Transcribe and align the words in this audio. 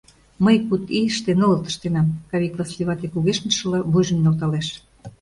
Мый 0.45 0.57
куд 0.67 0.83
ийыште 0.99 1.31
нылыт 1.39 1.63
ыштенам,— 1.69 2.07
Кавик 2.29 2.53
Васли 2.57 2.83
вате, 2.87 3.07
кугешнышыла, 3.11 3.79
вуйжым 3.91 4.19
нӧлталеш. 4.21 4.67